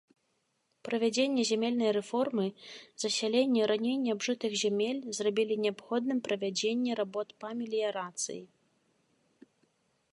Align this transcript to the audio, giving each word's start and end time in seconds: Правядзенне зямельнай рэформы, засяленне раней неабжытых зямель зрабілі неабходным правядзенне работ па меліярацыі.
Правядзенне 0.87 1.41
зямельнай 1.49 1.91
рэформы, 1.97 2.45
засяленне 3.03 3.61
раней 3.71 3.93
неабжытых 4.05 4.53
зямель 4.63 5.01
зрабілі 5.19 5.55
неабходным 5.65 6.19
правядзенне 6.29 6.91
работ 7.01 7.27
па 7.43 7.49
меліярацыі. 7.59 8.39